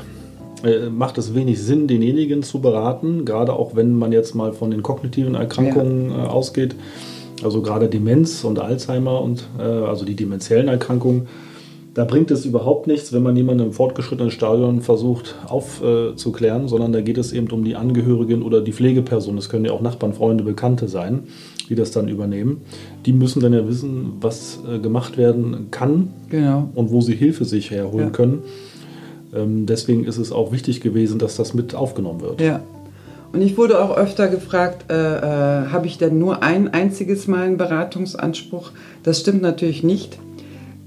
äh, 0.64 0.88
macht 0.88 1.18
es 1.18 1.34
wenig 1.34 1.60
Sinn, 1.62 1.86
denjenigen 1.86 2.42
zu 2.42 2.62
beraten, 2.62 3.26
gerade 3.26 3.52
auch 3.52 3.76
wenn 3.76 3.94
man 3.94 4.10
jetzt 4.10 4.34
mal 4.34 4.54
von 4.54 4.70
den 4.70 4.82
kognitiven 4.82 5.34
Erkrankungen 5.34 6.12
ja. 6.12 6.24
Äh, 6.24 6.28
ausgeht, 6.28 6.76
also 7.42 7.60
gerade 7.60 7.88
Demenz 7.88 8.42
und 8.44 8.58
Alzheimer 8.58 9.20
und 9.22 9.48
also 9.58 10.04
die 10.04 10.14
demenziellen 10.14 10.68
Erkrankungen 10.68 11.26
Da 11.94 12.04
bringt 12.04 12.30
es 12.30 12.44
überhaupt 12.44 12.86
nichts, 12.86 13.12
wenn 13.12 13.22
man 13.24 13.34
jemanden 13.36 13.64
im 13.66 13.72
fortgeschrittenen 13.72 14.30
Stadion 14.30 14.80
versucht 14.80 15.34
aufzuklären, 15.48 16.68
sondern 16.68 16.92
da 16.92 17.00
geht 17.00 17.18
es 17.18 17.32
eben 17.32 17.48
um 17.50 17.64
die 17.64 17.74
Angehörigen 17.74 18.42
oder 18.42 18.60
die 18.60 18.72
Pflegeperson. 18.72 19.34
Das 19.36 19.48
können 19.48 19.64
ja 19.64 19.72
auch 19.72 19.80
Nachbarn, 19.80 20.12
Freunde, 20.12 20.44
Bekannte 20.44 20.86
sein, 20.86 21.24
die 21.68 21.74
das 21.74 21.90
dann 21.90 22.06
übernehmen. 22.08 22.60
Die 23.06 23.12
müssen 23.12 23.40
dann 23.40 23.52
ja 23.52 23.66
wissen, 23.66 24.12
was 24.20 24.60
äh, 24.72 24.78
gemacht 24.78 25.18
werden 25.18 25.68
kann 25.72 26.08
Genau. 26.28 26.68
und 26.76 26.90
wo 26.92 27.00
sie 27.00 27.14
Hilfe 27.16 27.44
sich 27.44 27.70
herholen 27.72 28.06
Ja. 28.06 28.10
können. 28.10 28.42
Ähm, 29.34 29.66
deswegen 29.66 30.04
ist 30.04 30.18
es 30.18 30.30
auch 30.32 30.52
wichtig 30.52 30.80
gewesen, 30.80 31.18
dass 31.18 31.36
das 31.36 31.54
mit 31.54 31.74
aufgenommen 31.74 32.20
wird. 32.20 32.40
Ja. 32.40 32.60
Und 33.32 33.42
ich 33.42 33.56
wurde 33.56 33.80
auch 33.80 33.96
öfter 33.96 34.26
gefragt, 34.26 34.90
äh, 34.90 34.94
äh, 34.94 35.66
habe 35.68 35.86
ich 35.86 35.98
denn 35.98 36.18
nur 36.18 36.42
ein 36.42 36.66
einziges 36.74 37.28
Mal 37.28 37.42
einen 37.46 37.56
Beratungsanspruch? 37.58 38.72
Das 39.04 39.20
stimmt 39.20 39.40
natürlich 39.42 39.84
nicht. 39.84 40.18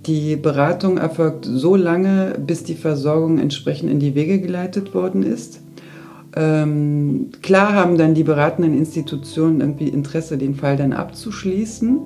Die 0.06 0.36
Beratung 0.36 0.98
erfolgt 0.98 1.46
so 1.46 1.76
lange, 1.76 2.36
bis 2.46 2.64
die 2.64 2.76
Versorgung 2.76 3.40
entsprechend 3.40 3.90
in 3.90 4.00
die 4.00 4.16
Wege 4.16 4.40
geleitet 4.40 4.94
worden 4.94 5.24
ist. 5.24 5.62
Ähm, 6.36 7.30
klar 7.42 7.74
haben 7.74 7.98
dann 7.98 8.14
die 8.14 8.24
beratenden 8.24 8.78
Institutionen 8.78 9.62
irgendwie 9.62 9.88
Interesse, 9.88 10.38
den 10.38 10.56
Fall 10.56 10.76
dann 10.76 10.92
abzuschließen. 10.92 12.00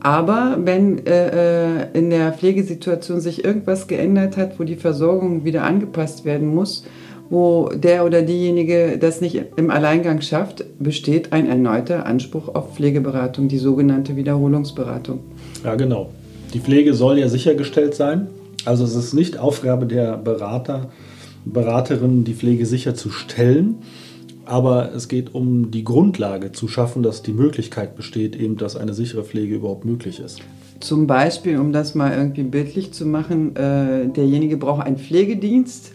Aber 0.00 0.58
wenn 0.60 1.06
äh, 1.06 1.84
äh, 1.84 1.86
in 1.94 2.10
der 2.10 2.32
Pflegesituation 2.32 3.20
sich 3.20 3.44
irgendwas 3.44 3.86
geändert 3.86 4.36
hat, 4.36 4.58
wo 4.58 4.64
die 4.64 4.74
Versorgung 4.74 5.44
wieder 5.44 5.62
angepasst 5.62 6.24
werden 6.24 6.52
muss, 6.52 6.84
wo 7.30 7.70
der 7.74 8.04
oder 8.04 8.22
diejenige 8.22 8.98
das 8.98 9.20
nicht 9.20 9.42
im 9.56 9.70
Alleingang 9.70 10.20
schafft, 10.20 10.64
besteht 10.80 11.32
ein 11.32 11.48
erneuter 11.48 12.04
Anspruch 12.04 12.54
auf 12.54 12.74
Pflegeberatung, 12.74 13.46
die 13.46 13.58
sogenannte 13.58 14.16
Wiederholungsberatung. 14.16 15.20
Ja, 15.64 15.76
genau. 15.76 16.10
Die 16.52 16.60
Pflege 16.60 16.92
soll 16.92 17.18
ja 17.18 17.28
sichergestellt 17.28 17.94
sein. 17.94 18.28
Also 18.64 18.84
es 18.84 18.94
ist 18.94 19.14
nicht 19.14 19.38
Aufgabe 19.38 19.86
der 19.86 20.18
Berater, 20.18 20.90
Beraterin, 21.44 22.24
die 22.24 22.34
Pflege 22.34 22.66
sicherzustellen. 22.66 23.76
Aber 24.44 24.92
es 24.94 25.08
geht 25.08 25.34
um 25.34 25.70
die 25.70 25.84
Grundlage 25.84 26.52
zu 26.52 26.68
schaffen, 26.68 27.02
dass 27.02 27.22
die 27.22 27.32
Möglichkeit 27.32 27.96
besteht, 27.96 28.36
eben, 28.36 28.56
dass 28.56 28.76
eine 28.76 28.92
sichere 28.92 29.24
Pflege 29.24 29.54
überhaupt 29.54 29.84
möglich 29.84 30.20
ist. 30.20 30.40
Zum 30.80 31.06
Beispiel, 31.06 31.58
um 31.58 31.72
das 31.72 31.94
mal 31.94 32.12
irgendwie 32.12 32.42
bildlich 32.42 32.92
zu 32.92 33.06
machen, 33.06 33.54
äh, 33.56 34.08
derjenige 34.08 34.56
braucht 34.56 34.84
einen 34.84 34.98
Pflegedienst 34.98 35.92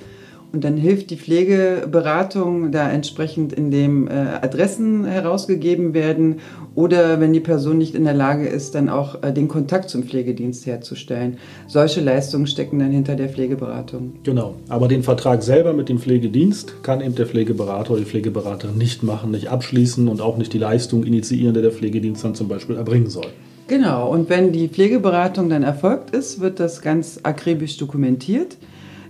und 0.54 0.64
dann 0.64 0.78
hilft 0.78 1.10
die 1.10 1.18
Pflegeberatung 1.18 2.72
da 2.72 2.90
entsprechend, 2.90 3.54
indem 3.54 4.08
äh, 4.08 4.12
Adressen 4.12 5.06
herausgegeben 5.06 5.94
werden 5.94 6.38
oder 6.74 7.20
wenn 7.20 7.34
die 7.34 7.40
Person 7.40 7.78
nicht 7.78 7.96
in 7.96 8.06
der 8.06 8.14
Lage 8.14 8.48
ist, 8.48 8.76
dann 8.76 8.88
auch 8.88 9.24
äh, 9.24 9.34
den 9.34 9.48
Kontakt 9.48 9.90
zum 9.90 10.04
Pflegedienst 10.04 10.66
herzustellen. 10.66 11.38
Solche 11.68 12.02
Leistungen 12.02 12.48
stecken 12.48 12.80
dann 12.80 12.92
hinter 12.92 13.16
der 13.16 13.30
Pflegeberatung. 13.30 14.14
Genau. 14.24 14.56
Aber 14.70 14.88
den 14.88 15.04
Vertrag 15.04 15.44
selber 15.44 15.74
mit 15.74 15.90
dem 15.90 16.00
Pflegedienst 16.00 16.84
kann 16.84 17.02
eben 17.02 17.16
der 17.16 17.26
Pflegeberater 17.26 17.92
oder 17.92 18.02
die 18.02 18.06
Pflegeberaterin 18.06 18.78
nicht 18.78 19.04
machen, 19.04 19.32
nicht 19.32 19.50
abschließen 19.50 20.08
und 20.08 20.22
auch 20.22 20.38
nicht 20.38 20.54
die 20.54 20.60
Leistung 20.60 21.04
initiieren, 21.04 21.54
die 21.54 21.62
der 21.62 21.72
Pflegedienst 21.72 22.24
dann 22.24 22.36
zum 22.36 22.48
Beispiel 22.48 22.78
erbringen 22.78 23.10
soll. 23.10 23.28
Genau, 23.68 24.10
und 24.10 24.30
wenn 24.30 24.54
die 24.54 24.70
Pflegeberatung 24.70 25.50
dann 25.50 25.64
erfolgt 25.64 26.12
ist, 26.12 26.40
wird 26.40 26.62
das 26.62 26.82
ganz 26.82 27.20
akribisch 27.24 27.76
dokumentiert. 27.78 28.56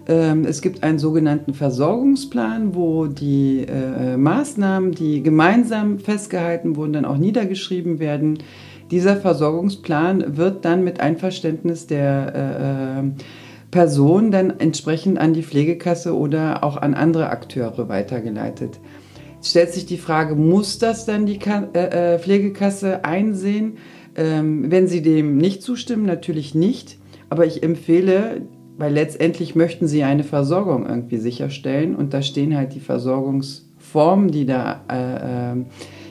Ähm, 0.08 0.46
Es 0.46 0.62
gibt 0.62 0.84
einen 0.84 1.00
sogenannten 1.00 1.54
Versorgungsplan, 1.54 2.74
wo 2.74 3.08
die 3.08 3.66
äh, 3.68 4.18
Maßnahmen, 4.18 4.94
die 4.94 5.22
gemeinsam 5.22 6.00
festgehalten 6.00 6.76
wurden, 6.76 6.94
dann 6.94 7.06
auch 7.06 7.18
niedergeschrieben 7.18 8.00
werden. 8.00 8.40
Dieser 8.90 9.18
Versorgungsplan 9.18 10.38
wird 10.38 10.64
dann 10.64 10.86
mit 10.86 11.02
Einverständnis 11.02 11.88
der 11.88 12.34
äh, 12.34 13.00
äh, 13.00 13.12
Person 13.70 14.32
dann 14.32 14.62
entsprechend 14.62 15.20
an 15.20 15.34
die 15.34 15.44
Pflegekasse 15.44 16.16
oder 16.16 16.64
auch 16.64 16.78
an 16.78 16.94
andere 16.94 17.30
Akteure 17.30 17.90
weitergeleitet. 17.90 18.80
Jetzt 19.36 19.50
stellt 19.50 19.74
sich 19.74 19.86
die 19.86 19.98
Frage, 19.98 20.36
muss 20.36 20.80
das 20.80 21.06
dann 21.06 21.26
die 21.26 21.38
Ka 21.38 21.68
Pflegekasse 22.18 23.04
einsehen? 23.04 23.78
Ähm, 24.16 24.72
wenn 24.72 24.88
sie 24.88 25.02
dem 25.02 25.38
nicht 25.38 25.62
zustimmen, 25.62 26.06
natürlich 26.06 26.56
nicht. 26.56 26.98
Aber 27.30 27.46
ich 27.46 27.62
empfehle, 27.62 28.48
weil 28.78 28.94
letztendlich 28.94 29.56
möchten 29.56 29.88
sie 29.88 30.04
eine 30.04 30.24
Versorgung 30.24 30.86
irgendwie 30.86 31.18
sicherstellen 31.18 31.96
und 31.96 32.14
da 32.14 32.22
stehen 32.22 32.56
halt 32.56 32.76
die 32.76 32.80
Versorgungsformen, 32.80 34.32
die 34.32 34.46
da 34.46 34.82
äh, 34.90 35.52
äh, 35.54 35.64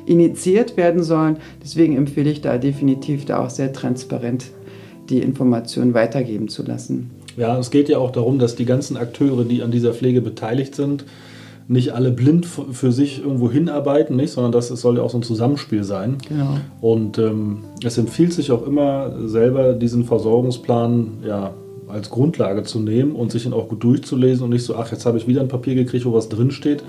initiiert 0.07 0.77
werden 0.77 1.03
sollen. 1.03 1.39
Deswegen 1.63 1.97
empfehle 1.97 2.31
ich 2.31 2.41
da 2.41 2.59
definitiv 2.59 3.25
da 3.25 3.45
auch 3.45 3.51
sehr 3.51 3.73
transparent 3.73 4.47
die 5.09 5.19
Informationen 5.19 5.95
weitergeben 5.95 6.49
zu 6.49 6.65
lassen. 6.65 7.11
Ja, 7.37 7.59
es 7.59 7.71
geht 7.71 7.89
ja 7.89 7.99
auch 7.99 8.11
darum, 8.11 8.39
dass 8.39 8.57
die 8.57 8.65
ganzen 8.65 8.97
Akteure, 8.97 9.45
die 9.45 9.63
an 9.63 9.71
dieser 9.71 9.93
Pflege 9.95 10.21
beteiligt 10.21 10.75
sind, 10.75 11.05
nicht 11.69 11.95
alle 11.95 12.11
blind 12.13 12.47
für 12.47 12.93
sich 12.93 13.23
irgendwo 13.23 13.51
hinarbeiten, 13.51 14.17
nicht, 14.17 14.31
sondern 14.31 14.53
das 14.53 14.71
es 14.71 14.81
soll 14.81 14.97
ja 14.97 15.03
auch 15.03 15.11
so 15.11 15.19
ein 15.19 15.23
Zusammenspiel 15.23 15.85
sein. 15.85 16.19
Genau. 16.29 16.59
Und 16.81 17.19
ähm, 17.19 17.65
es 17.85 17.99
empfiehlt 17.99 18.33
sich 18.33 18.53
auch 18.53 18.67
immer 18.67 19.29
selber 19.29 19.73
diesen 19.75 20.05
Versorgungsplan 20.05 21.19
ja, 21.27 21.55
als 21.89 22.11
Grundlage 22.11 22.63
zu 22.63 22.81
nehmen 22.81 23.15
und 23.15 23.33
sich 23.33 23.47
ihn 23.47 23.53
auch 23.53 23.69
gut 23.69 23.83
durchzulesen 23.83 24.45
und 24.45 24.51
nicht 24.51 24.65
so, 24.65 24.77
ach, 24.77 24.91
jetzt 24.91 25.07
habe 25.07 25.19
ich 25.19 25.27
wieder 25.27 25.41
ein 25.41 25.49
Papier 25.49 25.75
gekriegt, 25.75 26.05
wo 26.05 26.13
was 26.13 26.29
drinsteht, 26.29 26.83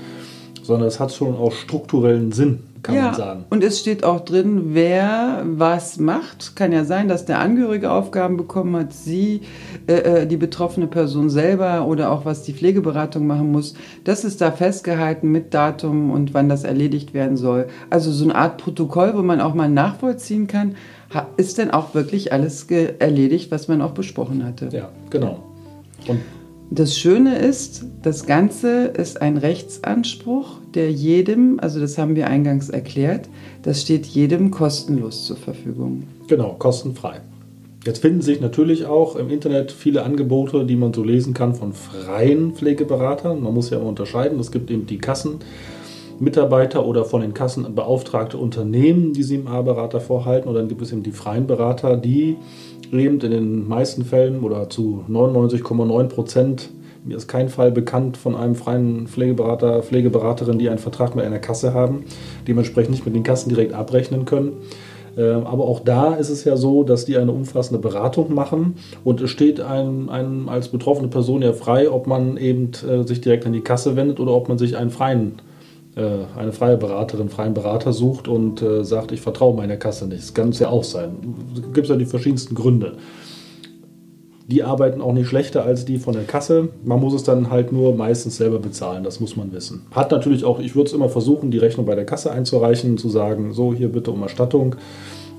sondern 0.64 0.88
es 0.88 1.00
hat 1.00 1.14
schon 1.14 1.36
auch 1.36 1.54
strukturellen 1.54 2.34
Sinn, 2.34 2.60
kann 2.84 2.96
ja, 2.96 3.04
man 3.04 3.16
sagen. 3.16 3.46
und 3.50 3.64
es 3.64 3.80
steht 3.80 4.04
auch 4.04 4.20
drin, 4.20 4.74
wer 4.74 5.44
was 5.46 5.98
macht. 5.98 6.56
Kann 6.56 6.74
ja 6.74 6.84
sein, 6.84 7.08
dass 7.08 7.26
der 7.26 7.40
Angehörige 7.40 7.90
Aufgaben 7.90 8.36
bekommen 8.36 8.76
hat, 8.76 8.92
sie, 8.94 9.42
äh, 9.88 9.94
äh, 9.94 10.28
die 10.28 10.38
betroffene 10.38 10.88
Person 10.88 11.30
selber 11.30 11.88
oder 11.88 12.12
auch 12.12 12.26
was 12.26 12.44
die 12.44 12.54
Pflegeberatung 12.54 13.26
machen 13.26 13.52
muss. 13.52 13.76
Das 14.04 14.26
ist 14.26 14.42
da 14.42 14.52
festgehalten 14.52 15.32
mit 15.32 15.54
Datum 15.54 16.12
und 16.12 16.34
wann 16.34 16.50
das 16.50 16.66
erledigt 16.66 17.14
werden 17.14 17.38
soll. 17.38 17.68
Also 17.90 18.12
so 18.12 18.26
eine 18.26 18.36
Art 18.36 18.58
Protokoll, 18.58 19.14
wo 19.16 19.22
man 19.22 19.40
auch 19.40 19.54
mal 19.54 19.70
nachvollziehen 19.70 20.48
kann, 20.48 20.76
ist 21.38 21.58
denn 21.58 21.72
auch 21.72 21.94
wirklich 21.94 22.34
alles 22.34 22.64
erledigt, 22.70 23.52
was 23.52 23.68
man 23.68 23.82
auch 23.82 23.92
besprochen 23.92 24.44
hatte. 24.44 24.70
Ja, 24.72 24.90
genau. 25.10 25.44
Und 26.08 26.20
Das 26.70 26.98
Schöne 26.98 27.38
ist, 27.38 27.86
das 28.02 28.26
Ganze 28.26 28.86
ist 28.88 29.22
ein 29.22 29.38
Rechtsanspruch, 29.38 30.60
der 30.74 30.92
jedem, 30.92 31.60
also 31.62 31.80
das 31.80 31.98
haben 31.98 32.16
wir 32.18 32.28
eingangs 32.28 32.70
erklärt, 32.70 33.30
das 33.62 33.82
steht 33.82 34.06
jedem 34.06 34.52
kostenlos 34.52 35.26
zur 35.26 35.38
Verfügung. 35.38 36.04
Genau, 36.28 36.56
kostenfrei. 36.60 37.22
Jetzt 37.86 38.00
finden 38.00 38.22
sich 38.22 38.42
natürlich 38.42 38.86
auch 38.86 39.16
im 39.16 39.30
Internet 39.30 39.72
viele 39.72 40.04
Angebote, 40.04 40.66
die 40.66 40.76
man 40.76 40.94
so 40.94 41.06
lesen 41.06 41.34
kann 41.34 41.56
von 41.56 41.72
freien 41.72 42.52
Pflegeberatern. 42.52 43.42
Man 43.42 43.54
muss 43.54 43.70
ja 43.70 43.78
immer 43.78 43.88
unterscheiden. 43.88 44.38
Es 44.42 44.52
gibt 44.52 44.70
eben 44.70 44.86
die 44.88 44.98
Kassenmitarbeiter 46.18 46.86
oder 46.86 47.06
von 47.06 47.22
den 47.22 47.34
Kassen 47.34 47.76
beauftragte 47.76 48.38
Unternehmen, 48.38 49.14
die 49.14 49.24
sie 49.24 49.36
im 49.36 49.48
A-Berater 49.48 50.00
vorhalten. 50.00 50.50
Und 50.50 50.56
dann 50.56 50.68
gibt 50.68 50.82
es 50.82 50.92
eben 50.92 51.04
die 51.04 51.12
freien 51.12 51.46
Berater, 51.46 51.96
die 51.96 52.38
eben 52.92 53.20
in 53.20 53.32
den 53.32 53.68
meisten 53.68 54.04
Fällen 54.04 54.42
oder 54.42 54.70
zu 54.70 55.04
99,9 55.10 56.08
Prozent 56.08 56.70
mir 57.04 57.16
ist 57.16 57.30
kein 57.30 57.48
Fall 57.48 57.72
bekannt 57.72 58.18
von 58.18 58.36
einem 58.36 58.56
freien 58.56 59.08
Pflegeberater, 59.08 59.82
Pflegeberaterin, 59.82 60.60
die 60.60 60.68
einen 60.68 60.78
Vertrag 60.78 61.16
mit 61.16 61.24
einer 61.24 61.40
Kasse 61.40 61.74
haben, 61.74 62.04
dementsprechend 62.50 62.92
nicht 62.92 63.06
mit 63.06 63.16
den 63.16 63.24
Kassen 63.24 63.48
direkt 63.48 63.72
abrechnen 63.72 64.26
können. 64.26 64.58
Ähm, 65.18 65.48
Aber 65.48 65.64
auch 65.70 65.80
da 65.80 66.16
ist 66.16 66.30
es 66.30 66.44
ja 66.44 66.58
so, 66.58 66.84
dass 66.84 67.06
die 67.06 67.16
eine 67.16 67.32
umfassende 67.32 67.80
Beratung 67.80 68.34
machen 68.34 68.76
und 69.06 69.22
es 69.22 69.30
steht 69.30 69.62
einem, 69.62 70.10
einem 70.10 70.50
als 70.50 70.68
betroffene 70.68 71.08
Person 71.08 71.44
ja 71.44 71.54
frei, 71.54 71.90
ob 71.90 72.08
man 72.08 72.36
eben 72.36 72.72
äh, 72.86 73.08
sich 73.08 73.22
direkt 73.22 73.46
an 73.46 73.54
die 73.54 73.62
Kasse 73.62 73.96
wendet 73.96 74.20
oder 74.20 74.34
ob 74.34 74.50
man 74.50 74.58
sich 74.58 74.76
einen 74.76 74.90
freien, 74.90 75.40
eine 76.38 76.52
freie 76.52 76.78
Beraterin, 76.78 77.30
freien 77.30 77.54
Berater 77.54 77.94
sucht 77.94 78.28
und 78.28 78.62
äh, 78.62 78.84
sagt, 78.84 79.12
ich 79.12 79.22
vertraue 79.22 79.56
meiner 79.56 79.78
Kasse 79.78 80.08
nicht. 80.08 80.22
Das 80.22 80.34
kann 80.34 80.50
es 80.50 80.60
ja 80.60 80.70
auch 80.70 80.84
sein. 80.84 81.16
Es 81.56 81.74
gibt 81.74 81.88
ja 81.88 81.96
die 81.96 82.06
verschiedensten 82.06 82.56
Gründe. 82.56 82.94
Die 84.50 84.64
arbeiten 84.64 85.02
auch 85.02 85.12
nicht 85.12 85.28
schlechter 85.28 85.66
als 85.66 85.84
die 85.84 85.98
von 85.98 86.14
der 86.14 86.24
Kasse. 86.24 86.70
Man 86.86 87.02
muss 87.02 87.14
es 87.14 87.24
dann 87.24 87.50
halt 87.50 87.74
nur 87.74 87.96
meistens 87.96 88.38
selber 88.38 88.60
bezahlen, 88.60 89.04
das 89.04 89.20
muss 89.20 89.36
man 89.36 89.52
wissen. 89.52 89.86
Hat 89.92 90.10
natürlich 90.12 90.46
auch, 90.46 90.60
ich 90.60 90.74
würde 90.76 90.88
es 90.88 90.94
immer 90.94 91.10
versuchen, 91.10 91.52
die 91.52 91.58
Rechnung 91.58 91.86
bei 91.86 91.96
der 91.96 92.06
Kasse 92.06 92.32
einzureichen, 92.32 92.98
zu 92.98 93.10
sagen, 93.10 93.52
so 93.52 93.74
hier 93.74 93.92
bitte 93.92 94.12
um 94.12 94.22
Erstattung. 94.22 94.76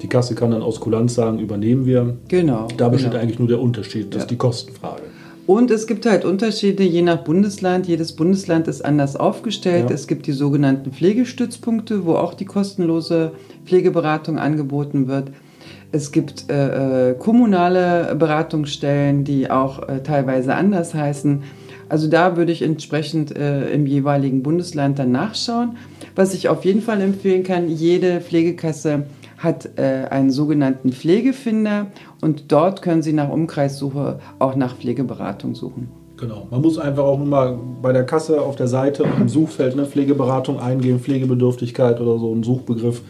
Die 0.02 0.08
Kasse 0.08 0.34
kann 0.34 0.50
dann 0.50 0.62
aus 0.62 0.78
Kulanz 0.78 1.14
sagen, 1.14 1.38
übernehmen 1.38 1.86
wir. 1.86 2.16
Genau. 2.28 2.68
Da 2.76 2.88
besteht 2.88 3.12
genau. 3.12 3.22
eigentlich 3.22 3.38
nur 3.38 3.48
der 3.48 3.60
Unterschied, 3.60 4.08
das 4.10 4.18
Ja. 4.18 4.22
ist 4.24 4.30
die 4.30 4.36
Kostenfrage. 4.36 5.02
Und 5.48 5.70
es 5.70 5.86
gibt 5.86 6.04
halt 6.04 6.26
Unterschiede 6.26 6.82
je 6.82 7.00
nach 7.00 7.24
Bundesland. 7.24 7.86
Jedes 7.86 8.12
Bundesland 8.12 8.68
ist 8.68 8.84
anders 8.84 9.16
aufgestellt. 9.16 9.88
Ja. 9.88 9.94
Es 9.94 10.06
gibt 10.06 10.26
die 10.26 10.32
sogenannten 10.32 10.92
Pflegestützpunkte, 10.92 12.04
wo 12.04 12.16
auch 12.16 12.34
die 12.34 12.44
kostenlose 12.44 13.32
Pflegeberatung 13.64 14.38
angeboten 14.38 15.08
wird. 15.08 15.30
Es 15.90 16.12
gibt 16.12 16.50
äh, 16.50 17.12
äh, 17.12 17.14
kommunale 17.14 18.14
Beratungsstellen, 18.14 19.24
die 19.24 19.50
auch 19.50 19.88
äh, 19.88 20.02
teilweise 20.02 20.54
anders 20.54 20.92
heißen. 20.92 21.42
Also 21.88 22.08
da 22.08 22.36
würde 22.36 22.52
ich 22.52 22.60
entsprechend 22.60 23.34
äh, 23.34 23.70
im 23.70 23.86
jeweiligen 23.86 24.42
Bundesland 24.42 24.98
dann 24.98 25.12
nachschauen. 25.12 25.78
Was 26.14 26.34
ich 26.34 26.50
auf 26.50 26.66
jeden 26.66 26.82
Fall 26.82 27.00
empfehlen 27.00 27.42
kann, 27.42 27.70
jede 27.70 28.20
Pflegekasse 28.20 29.04
hat 29.38 29.78
äh, 29.78 30.06
einen 30.10 30.30
sogenannten 30.30 30.92
Pflegefinder 30.92 31.86
und 32.20 32.52
dort 32.52 32.82
können 32.82 33.02
Sie 33.02 33.12
nach 33.12 33.30
Umkreissuche 33.30 34.18
auch 34.38 34.56
nach 34.56 34.76
Pflegeberatung 34.76 35.54
suchen. 35.54 35.88
Genau. 36.18 36.48
Man 36.50 36.60
muss 36.60 36.78
einfach 36.78 37.04
auch 37.04 37.18
mal 37.18 37.56
bei 37.80 37.92
der 37.92 38.04
Kasse 38.04 38.42
auf 38.42 38.56
der 38.56 38.66
Seite 38.66 39.04
im 39.20 39.28
Suchfeld 39.28 39.74
eine 39.74 39.86
Pflegeberatung 39.86 40.58
eingeben, 40.58 40.98
Pflegebedürftigkeit 40.98 42.00
oder 42.00 42.18
so 42.18 42.34
ein 42.34 42.42
Suchbegriff 42.42 43.02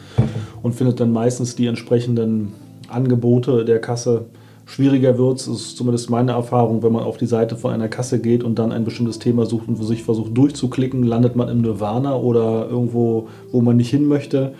und 0.62 0.74
findet 0.74 1.00
dann 1.00 1.10
meistens 1.10 1.56
die 1.56 1.66
entsprechenden 1.66 2.52
Angebote 2.88 3.64
der 3.64 3.80
Kasse. 3.80 4.26
Schwieriger 4.66 5.16
wird 5.16 5.38
es, 5.38 5.48
ist 5.48 5.78
zumindest 5.78 6.10
meine 6.10 6.32
Erfahrung, 6.32 6.82
wenn 6.82 6.92
man 6.92 7.02
auf 7.02 7.16
die 7.16 7.24
Seite 7.24 7.56
von 7.56 7.72
einer 7.72 7.88
Kasse 7.88 8.20
geht 8.20 8.44
und 8.44 8.58
dann 8.58 8.72
ein 8.72 8.84
bestimmtes 8.84 9.18
Thema 9.18 9.46
sucht 9.46 9.68
und 9.68 9.82
sich 9.82 10.02
versucht 10.02 10.36
durchzuklicken, 10.36 11.02
landet 11.02 11.34
man 11.34 11.48
im 11.48 11.62
Nirvana 11.62 12.14
oder 12.14 12.68
irgendwo, 12.68 13.28
wo 13.50 13.62
man 13.62 13.78
nicht 13.78 13.88
hin 13.88 14.04
möchte. 14.04 14.52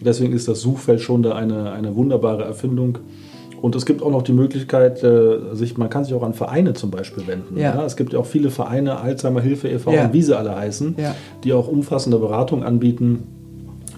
Deswegen 0.00 0.32
ist 0.32 0.48
das 0.48 0.60
Suchfeld 0.60 1.00
schon 1.00 1.22
da 1.22 1.34
eine, 1.34 1.72
eine 1.72 1.94
wunderbare 1.94 2.44
Erfindung. 2.44 2.98
Und 3.64 3.74
es 3.76 3.86
gibt 3.86 4.02
auch 4.02 4.10
noch 4.10 4.22
die 4.22 4.32
Möglichkeit, 4.32 5.02
äh, 5.02 5.54
sich, 5.54 5.78
man 5.78 5.88
kann 5.88 6.04
sich 6.04 6.12
auch 6.12 6.22
an 6.22 6.34
Vereine 6.34 6.74
zum 6.74 6.90
Beispiel 6.90 7.26
wenden. 7.26 7.56
Ja. 7.56 7.74
ja? 7.74 7.84
Es 7.86 7.96
gibt 7.96 8.12
ja 8.12 8.18
auch 8.18 8.26
viele 8.26 8.50
Vereine, 8.50 8.98
Alzheimer 9.00 9.40
Hilfe 9.40 9.68
e.V. 9.68 9.90
Ja. 9.90 10.04
und 10.04 10.12
wie 10.12 10.20
sie 10.20 10.36
alle 10.36 10.54
heißen, 10.54 10.96
ja. 10.98 11.14
die 11.44 11.54
auch 11.54 11.66
umfassende 11.66 12.18
Beratung 12.18 12.62
anbieten. 12.62 13.22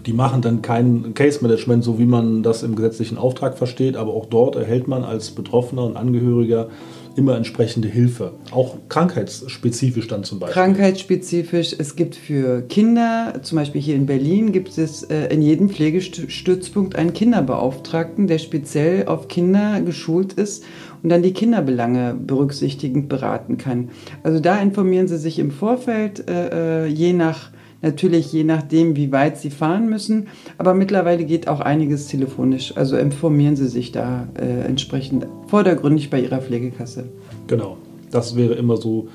Die 0.07 0.13
machen 0.13 0.41
dann 0.41 0.63
kein 0.63 1.15
Case 1.15 1.41
Management, 1.43 1.83
so 1.83 1.99
wie 1.99 2.07
man 2.07 2.45
das 2.45 2.63
im 2.63 2.77
gesetzlichen 2.77 3.19
Auftrag 3.19 3.59
versteht, 3.59 3.97
aber 3.97 4.15
auch 4.15 4.27
dort 4.27 4.55
erhält 4.55 4.87
man 4.87 5.03
als 5.03 5.33
Betroffener 5.33 5.83
und 5.83 5.97
Angehöriger 5.97 6.69
immer 7.17 7.37
entsprechende 7.37 7.89
Hilfe. 7.89 8.33
Auch 8.51 8.77
krankheitsspezifisch 8.89 10.07
dann 10.09 10.25
zum 10.25 10.39
Beispiel. 10.39 10.55
Krankheitsspezifisch. 10.55 11.75
Es 11.79 11.97
gibt 11.97 12.15
für 12.15 12.63
Kinder, 12.63 13.41
zum 13.43 13.57
Beispiel 13.57 13.81
hier 13.81 13.97
in 13.97 14.07
Berlin, 14.07 14.53
gibt 14.53 14.77
es 14.77 15.03
äh, 15.05 15.27
in 15.27 15.43
jedem 15.43 15.71
Pflegestützpunkt 15.71 16.97
einen 16.97 17.13
Kinderbeauftragten, 17.13 18.27
der 18.27 18.39
speziell 18.39 19.07
auf 19.07 19.29
Kinder 19.29 19.81
geschult 19.81 20.35
ist 20.35 20.65
und 21.03 21.09
dann 21.09 21.23
die 21.23 21.33
Kinderbelange 21.33 22.15
berücksichtigend 22.15 23.09
beraten 23.09 23.59
kann. 23.59 23.91
Also 24.23 24.41
da 24.41 24.61
informieren 24.61 25.09
Sie 25.09 25.19
sich 25.19 25.39
im 25.39 25.51
Vorfeld, 25.51 26.29
äh, 26.29 26.85
äh 26.85 26.87
je 26.87 27.13
nach 27.13 27.51
Natürlich 27.87 28.33
je 28.33 28.43
nachdem, 28.43 28.97
wie 28.97 29.13
weit 29.13 29.39
Sie 29.39 29.51
fahren 29.51 29.89
müssen. 29.89 30.27
Aber 30.59 30.75
mittlerweile 30.75 31.25
geht 31.25 31.47
auch 31.47 31.61
einiges 31.61 32.09
telefonisch. 32.09 32.77
Also 32.77 32.97
informieren 32.97 33.55
Sie 33.55 33.69
sich 33.69 33.93
da 33.93 34.27
äh, 34.35 34.67
entsprechend 34.67 35.29
vordergründig 35.47 36.11
bei 36.11 36.21
Ihrer 36.21 36.39
Pflegekasse. 36.39 37.05
Genau. 37.47 37.77
Das 38.11 38.35
wäre 38.35 38.55
immer 38.55 38.77
so 38.77 39.07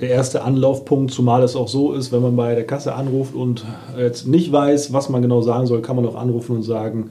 der 0.00 0.10
erste 0.10 0.42
Anlaufpunkt, 0.42 1.12
zumal 1.12 1.44
es 1.44 1.54
auch 1.54 1.68
so 1.68 1.92
ist, 1.92 2.10
wenn 2.10 2.20
man 2.20 2.34
bei 2.34 2.56
der 2.56 2.66
Kasse 2.66 2.96
anruft 2.96 3.36
und 3.36 3.64
jetzt 3.96 4.26
nicht 4.26 4.50
weiß, 4.50 4.92
was 4.92 5.08
man 5.08 5.22
genau 5.22 5.40
sagen 5.40 5.66
soll, 5.66 5.80
kann 5.80 5.94
man 5.94 6.04
auch 6.04 6.16
anrufen 6.16 6.56
und 6.56 6.62
sagen, 6.64 7.10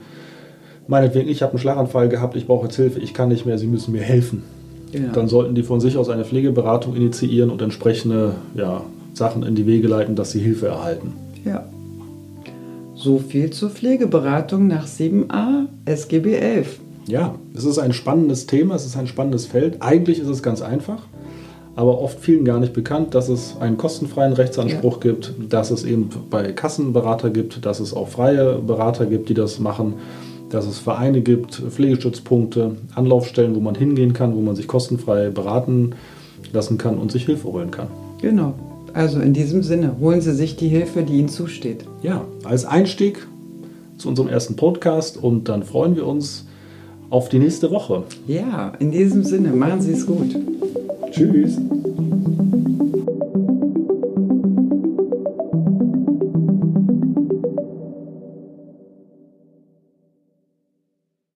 meinetwegen, 0.86 1.30
ich 1.30 1.42
habe 1.42 1.52
einen 1.52 1.58
Schlaganfall 1.58 2.10
gehabt, 2.10 2.36
ich 2.36 2.46
brauche 2.46 2.66
jetzt 2.66 2.76
Hilfe, 2.76 3.00
ich 3.00 3.14
kann 3.14 3.30
nicht 3.30 3.46
mehr, 3.46 3.56
Sie 3.56 3.66
müssen 3.66 3.92
mir 3.92 4.02
helfen. 4.02 4.44
Genau. 4.92 5.14
Dann 5.14 5.28
sollten 5.28 5.54
die 5.54 5.62
von 5.62 5.80
sich 5.80 5.96
aus 5.96 6.10
eine 6.10 6.26
Pflegeberatung 6.26 6.94
initiieren 6.94 7.50
und 7.50 7.62
entsprechende 7.62 8.34
ja, 8.54 8.82
Sachen 9.16 9.42
in 9.42 9.54
die 9.54 9.66
Wege 9.66 9.88
leiten, 9.88 10.14
dass 10.14 10.32
sie 10.32 10.40
Hilfe 10.40 10.68
erhalten. 10.68 11.14
Ja. 11.44 11.64
So 12.94 13.18
viel 13.18 13.50
zur 13.50 13.70
Pflegeberatung 13.70 14.66
nach 14.66 14.86
7a 14.86 15.66
SGB 15.86 16.34
11. 16.34 16.80
Ja, 17.06 17.34
es 17.54 17.64
ist 17.64 17.78
ein 17.78 17.92
spannendes 17.92 18.46
Thema, 18.46 18.74
es 18.74 18.84
ist 18.84 18.96
ein 18.96 19.06
spannendes 19.06 19.46
Feld. 19.46 19.80
Eigentlich 19.80 20.18
ist 20.18 20.28
es 20.28 20.42
ganz 20.42 20.60
einfach, 20.60 21.02
aber 21.76 22.00
oft 22.02 22.20
vielen 22.20 22.44
gar 22.44 22.58
nicht 22.58 22.72
bekannt, 22.72 23.14
dass 23.14 23.28
es 23.28 23.56
einen 23.60 23.78
kostenfreien 23.78 24.32
Rechtsanspruch 24.32 25.04
ja. 25.04 25.12
gibt, 25.12 25.34
dass 25.48 25.70
es 25.70 25.84
eben 25.84 26.10
bei 26.30 26.52
Kassenberater 26.52 27.30
gibt, 27.30 27.64
dass 27.64 27.80
es 27.80 27.94
auch 27.94 28.08
freie 28.08 28.58
Berater 28.58 29.06
gibt, 29.06 29.28
die 29.28 29.34
das 29.34 29.60
machen, 29.60 29.94
dass 30.50 30.66
es 30.66 30.78
Vereine 30.78 31.22
gibt, 31.22 31.54
Pflegestützpunkte, 31.54 32.76
Anlaufstellen, 32.94 33.54
wo 33.54 33.60
man 33.60 33.76
hingehen 33.76 34.12
kann, 34.12 34.34
wo 34.36 34.40
man 34.40 34.56
sich 34.56 34.66
kostenfrei 34.66 35.30
beraten 35.30 35.94
lassen 36.52 36.76
kann 36.76 36.98
und 36.98 37.12
sich 37.12 37.24
Hilfe 37.24 37.48
holen 37.48 37.70
kann. 37.70 37.88
Genau. 38.20 38.54
Also 38.96 39.20
in 39.20 39.34
diesem 39.34 39.62
Sinne, 39.62 39.96
holen 40.00 40.22
Sie 40.22 40.32
sich 40.32 40.56
die 40.56 40.68
Hilfe, 40.68 41.02
die 41.02 41.18
Ihnen 41.18 41.28
zusteht. 41.28 41.84
Ja, 42.00 42.24
als 42.44 42.64
Einstieg 42.64 43.28
zu 43.98 44.08
unserem 44.08 44.30
ersten 44.30 44.56
Podcast 44.56 45.22
und 45.22 45.50
dann 45.50 45.64
freuen 45.64 45.96
wir 45.96 46.06
uns 46.06 46.46
auf 47.10 47.28
die 47.28 47.38
nächste 47.38 47.70
Woche. 47.70 48.04
Ja, 48.26 48.72
in 48.78 48.92
diesem 48.92 49.22
Sinne, 49.22 49.50
machen 49.50 49.82
Sie 49.82 49.92
es 49.92 50.06
gut. 50.06 50.34
Tschüss. 51.10 51.58